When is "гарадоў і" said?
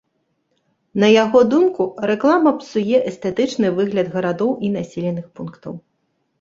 4.19-4.75